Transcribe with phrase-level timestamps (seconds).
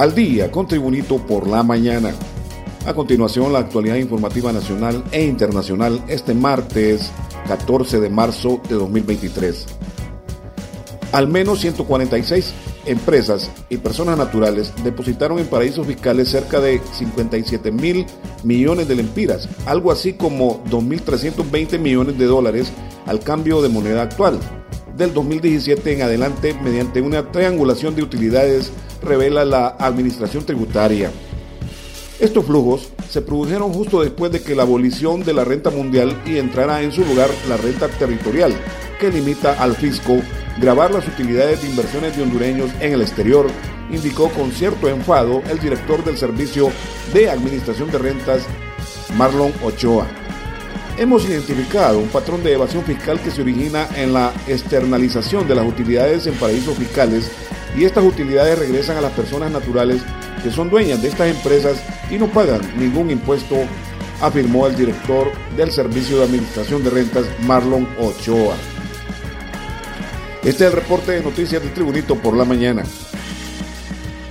[0.00, 2.14] al día con Tribunito por la mañana.
[2.86, 7.12] A continuación, la actualidad informativa nacional e internacional este martes
[7.46, 9.66] 14 de marzo de 2023.
[11.12, 12.54] Al menos 146
[12.86, 18.06] empresas y personas naturales depositaron en paraísos fiscales cerca de 57 mil
[18.42, 22.72] millones de lempiras, algo así como 2.320 millones de dólares
[23.04, 24.40] al cambio de moneda actual.
[25.00, 28.70] Del 2017 en adelante, mediante una triangulación de utilidades
[29.02, 31.10] revela la Administración Tributaria.
[32.18, 36.36] Estos flujos se produjeron justo después de que la abolición de la renta mundial y
[36.36, 38.52] entrara en su lugar la renta territorial,
[39.00, 40.20] que limita al fisco
[40.60, 43.46] grabar las utilidades de inversiones de hondureños en el exterior,
[43.90, 46.70] indicó con cierto enfado el director del Servicio
[47.14, 48.42] de Administración de Rentas,
[49.16, 50.19] Marlon Ochoa.
[51.00, 55.66] Hemos identificado un patrón de evasión fiscal que se origina en la externalización de las
[55.66, 57.30] utilidades en paraísos fiscales
[57.74, 60.02] y estas utilidades regresan a las personas naturales
[60.42, 63.56] que son dueñas de estas empresas y no pagan ningún impuesto,
[64.20, 68.56] afirmó el director del Servicio de Administración de Rentas, Marlon Ochoa.
[70.44, 72.84] Este es el reporte de noticias de Tribunito por la mañana.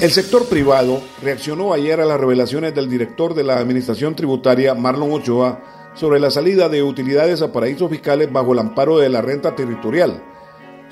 [0.00, 5.12] El sector privado reaccionó ayer a las revelaciones del director de la Administración Tributaria, Marlon
[5.12, 9.54] Ochoa, sobre la salida de utilidades a paraísos fiscales bajo el amparo de la renta
[9.54, 10.22] territorial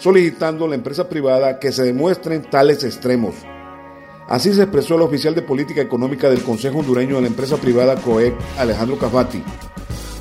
[0.03, 3.35] solicitando a la empresa privada que se demuestren tales extremos.
[4.29, 7.97] Así se expresó el oficial de política económica del Consejo Hondureño de la empresa privada
[7.97, 9.43] COEC, Alejandro Cafati.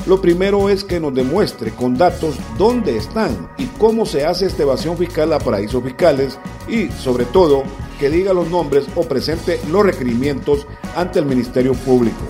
[0.08, 4.64] Lo primero es que nos demuestre con datos dónde están y cómo se hace esta
[4.64, 7.64] evasión fiscal a paraísos fiscales y, sobre todo,
[8.00, 12.22] que diga los nombres o presente los requerimientos ante el Ministerio Público.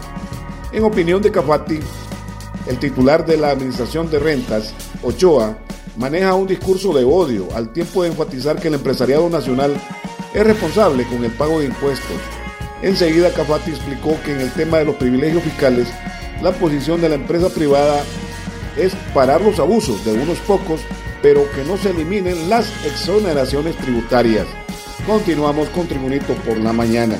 [0.73, 1.79] En opinión de Cafati,
[2.67, 4.73] el titular de la Administración de Rentas,
[5.03, 5.57] Ochoa,
[5.97, 9.73] maneja un discurso de odio al tiempo de enfatizar que el empresariado nacional
[10.33, 12.17] es responsable con el pago de impuestos.
[12.81, 15.87] Enseguida Cafati explicó que en el tema de los privilegios fiscales,
[16.41, 18.01] la posición de la empresa privada
[18.77, 20.81] es parar los abusos de unos pocos,
[21.21, 24.47] pero que no se eliminen las exoneraciones tributarias.
[25.05, 27.17] Continuamos con Tribunito por la mañana.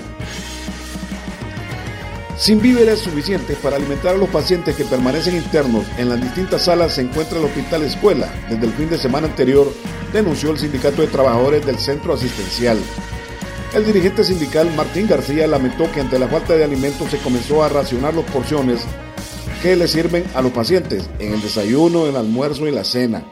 [2.42, 6.96] Sin víveres suficientes para alimentar a los pacientes que permanecen internos en las distintas salas
[6.96, 8.34] se encuentra el Hospital Escuela.
[8.50, 9.72] Desde el fin de semana anterior,
[10.12, 12.80] denunció el Sindicato de Trabajadores del Centro Asistencial.
[13.76, 17.70] El dirigente sindical Martín García lamentó que ante la falta de alimentos se comenzó a
[17.70, 18.82] racionar las porciones
[19.62, 23.24] que le sirven a los pacientes en el desayuno, el almuerzo y la cena.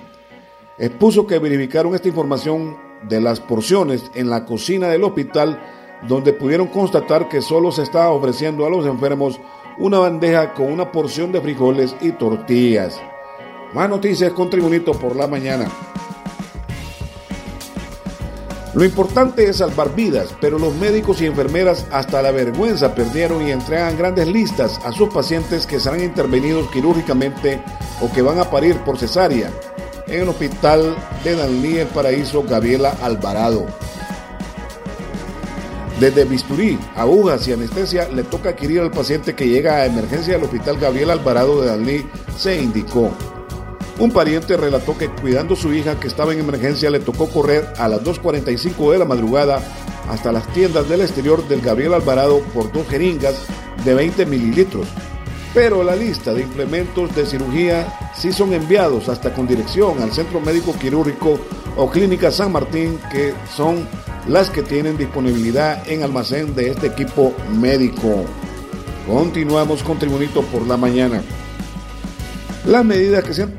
[0.78, 2.78] Expuso que verificaron esta información
[3.10, 5.60] de las porciones en la cocina del hospital
[6.08, 9.40] donde pudieron constatar que solo se estaba ofreciendo a los enfermos
[9.78, 13.00] una bandeja con una porción de frijoles y tortillas.
[13.74, 15.68] Más noticias con Tribunito por la mañana.
[18.74, 23.52] Lo importante es salvar vidas, pero los médicos y enfermeras hasta la vergüenza perdieron y
[23.52, 27.62] entregan grandes listas a sus pacientes que serán intervenidos quirúrgicamente
[28.00, 29.52] o que van a parir por cesárea
[30.08, 33.66] en el hospital de Danlí, el Paraíso, Gabriela Alvarado.
[36.00, 40.44] Desde bisturí, agujas y anestesia le toca adquirir al paciente que llega a emergencia del
[40.44, 42.06] Hospital Gabriel Alvarado de Dalí,
[42.38, 43.12] se indicó.
[44.00, 47.68] Un pariente relató que cuidando a su hija que estaba en emergencia le tocó correr
[47.78, 49.62] a las 2.45 de la madrugada
[50.08, 53.36] hasta las tiendas del exterior del Gabriel Alvarado por dos jeringas
[53.84, 54.88] de 20 mililitros.
[55.54, 60.40] Pero la lista de implementos de cirugía sí son enviados hasta con dirección al Centro
[60.40, 61.38] Médico Quirúrgico
[61.76, 63.86] o Clínica San Martín, que son
[64.30, 68.26] las que tienen disponibilidad en almacén de este equipo médico.
[69.08, 71.24] Continuamos con Tribunito por la mañana.
[72.68, 73.52] Las medidas que se han,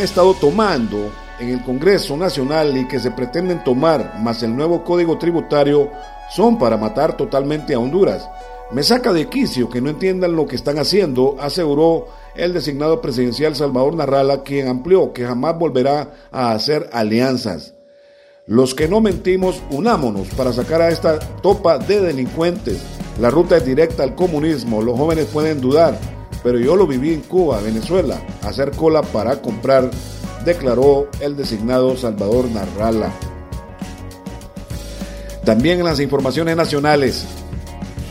[0.00, 5.18] estado tomando en el Congreso Nacional y que se pretenden tomar, más el nuevo Código
[5.18, 5.88] Tributario,
[6.34, 8.28] son para matar totalmente a Honduras.
[8.72, 13.54] Me saca de quicio que no entiendan lo que están haciendo, aseguró el designado presidencial
[13.54, 17.77] Salvador Narrala, quien amplió que jamás volverá a hacer alianzas.
[18.48, 22.80] Los que no mentimos, unámonos para sacar a esta topa de delincuentes.
[23.20, 26.00] La ruta es directa al comunismo, los jóvenes pueden dudar,
[26.42, 29.90] pero yo lo viví en Cuba, Venezuela, hacer cola para comprar,
[30.46, 33.12] declaró el designado Salvador Narrala.
[35.44, 37.26] También en las informaciones nacionales,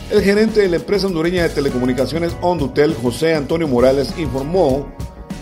[0.08, 4.86] el gerente de la empresa hondureña de telecomunicaciones Ondutel, José Antonio Morales, informó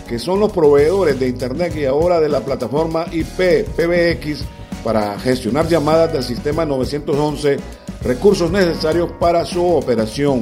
[0.07, 4.43] que son los proveedores de Internet y ahora de la plataforma IP PBX
[4.87, 7.57] para gestionar llamadas del sistema 911,
[8.03, 10.39] recursos necesarios para su operación.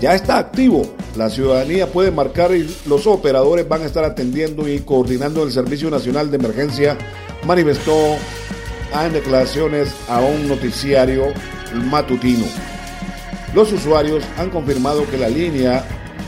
[0.00, 0.82] Ya está activo.
[1.16, 5.90] La ciudadanía puede marcar y los operadores van a estar atendiendo y coordinando el Servicio
[5.90, 6.96] Nacional de Emergencia,
[7.44, 7.92] manifestó
[9.04, 11.24] en declaraciones a un noticiario
[11.90, 12.46] matutino.
[13.52, 15.84] Los usuarios han confirmado que la línea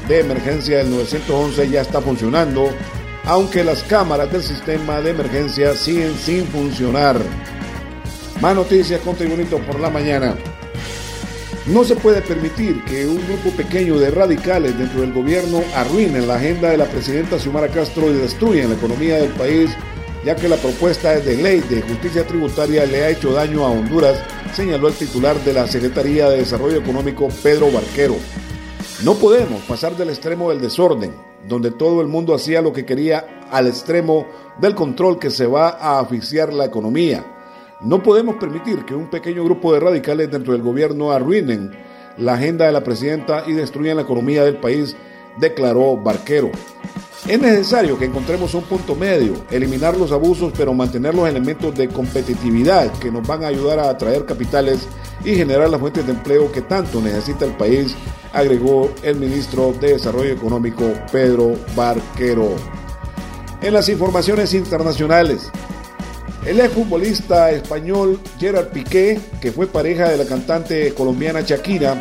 [0.08, 2.70] de emergencia del 911 ya está funcionando,
[3.24, 7.16] aunque las cámaras del sistema de emergencia siguen sin funcionar.
[8.40, 10.34] Más noticias con Tribunito por la mañana.
[11.66, 16.34] No se puede permitir que un grupo pequeño de radicales dentro del gobierno arruinen la
[16.34, 19.70] agenda de la presidenta Xiomara Castro y destruyan la economía del país,
[20.24, 24.18] ya que la propuesta de ley de justicia tributaria le ha hecho daño a Honduras,
[24.52, 28.16] señaló el titular de la Secretaría de Desarrollo Económico, Pedro Barquero.
[29.04, 31.12] No podemos pasar del extremo del desorden,
[31.48, 34.28] donde todo el mundo hacía lo que quería, al extremo
[34.60, 37.26] del control que se va a asfixiar la economía.
[37.80, 41.72] No podemos permitir que un pequeño grupo de radicales dentro del gobierno arruinen
[42.16, 44.94] la agenda de la presidenta y destruyan la economía del país,
[45.38, 46.50] declaró Barquero.
[47.26, 51.86] Es necesario que encontremos un punto medio, eliminar los abusos, pero mantener los elementos de
[51.86, 54.88] competitividad que nos van a ayudar a atraer capitales
[55.24, 57.94] y generar las fuentes de empleo que tanto necesita el país,
[58.32, 60.82] agregó el ministro de Desarrollo Económico
[61.12, 62.56] Pedro Barquero.
[63.60, 65.48] En las informaciones internacionales,
[66.44, 71.96] el exfutbolista español Gerard Piqué, que fue pareja de la cantante colombiana Shakira,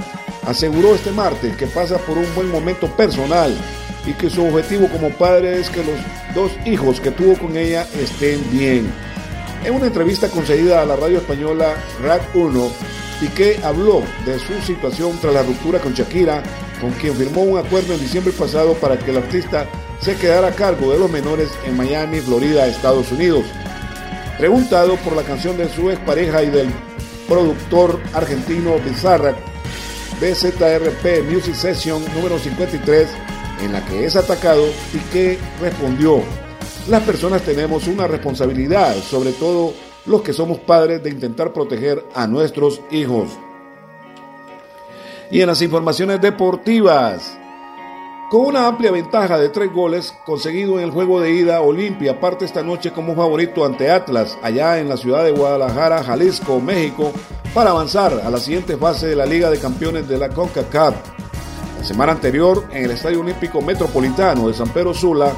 [0.45, 3.55] aseguró este martes que pasa por un buen momento personal
[4.05, 5.99] y que su objetivo como padre es que los
[6.33, 8.91] dos hijos que tuvo con ella estén bien.
[9.63, 12.71] En una entrevista concedida a la radio española RAC 1,
[13.19, 16.41] Piqué habló de su situación tras la ruptura con Shakira,
[16.81, 19.67] con quien firmó un acuerdo en diciembre pasado para que el artista
[19.99, 23.45] se quedara a cargo de los menores en Miami, Florida, Estados Unidos.
[24.39, 26.69] Preguntado por la canción de su expareja y del
[27.27, 29.35] productor argentino Bizarra,
[30.21, 33.09] BZRP Music Session número 53,
[33.63, 36.21] en la que es atacado, Piqué respondió,
[36.87, 39.73] las personas tenemos una responsabilidad, sobre todo
[40.05, 43.31] los que somos padres, de intentar proteger a nuestros hijos.
[45.31, 47.39] Y en las informaciones deportivas,
[48.31, 52.45] con una amplia ventaja de tres goles conseguido en el juego de ida, Olimpia parte
[52.45, 57.11] esta noche como favorito ante Atlas, allá en la ciudad de Guadalajara, Jalisco, México,
[57.53, 60.95] para avanzar a la siguiente fase de la Liga de Campeones de la CONCACAF.
[61.79, 65.33] La semana anterior, en el Estadio Olímpico Metropolitano de San Pedro Sula,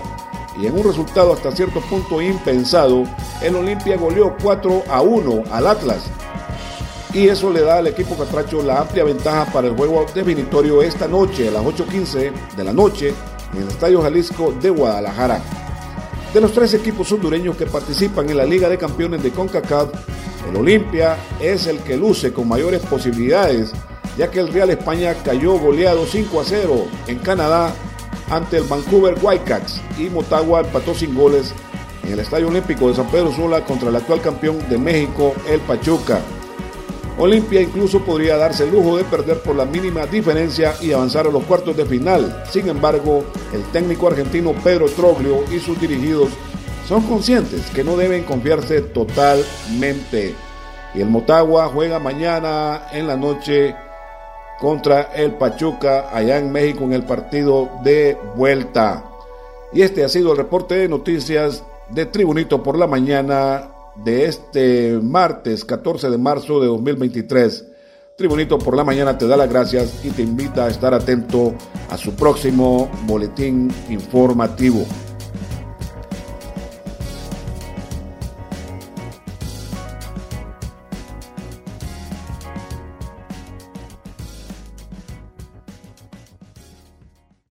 [0.62, 3.06] y en un resultado hasta cierto punto impensado,
[3.42, 6.12] el Olimpia goleó 4 a 1 al Atlas,
[7.14, 11.08] y eso le da al equipo Catracho la amplia ventaja para el juego definitorio esta
[11.08, 13.14] noche a las 8.15 de la noche
[13.54, 15.40] en el Estadio Jalisco de Guadalajara.
[16.34, 19.90] De los tres equipos hondureños que participan en la Liga de Campeones de CONCACAF,
[20.50, 23.72] el Olimpia es el que luce con mayores posibilidades,
[24.18, 27.72] ya que el Real España cayó goleado 5 a 0 en Canadá
[28.32, 31.54] ante el Vancouver Whitecaps y Motagua empató sin goles
[32.04, 35.60] en el Estadio Olímpico de San Pedro Sula contra el actual campeón de México, el
[35.62, 36.20] Pachuca.
[37.18, 41.32] Olimpia incluso podría darse el lujo de perder por la mínima diferencia y avanzar a
[41.32, 42.44] los cuartos de final.
[42.50, 43.24] Sin embargo,
[43.54, 46.30] el técnico argentino Pedro Troglio y sus dirigidos
[46.88, 50.34] son conscientes que no deben confiarse totalmente.
[50.96, 53.76] Y el Motagua juega mañana en la noche
[54.60, 59.04] contra el Pachuca allá en México en el partido de vuelta.
[59.72, 65.00] Y este ha sido el reporte de noticias de Tribunito por la mañana de este
[65.02, 67.68] martes 14 de marzo de 2023.
[68.18, 71.54] Tribunito por la mañana te da las gracias y te invita a estar atento
[71.90, 74.86] a su próximo boletín informativo.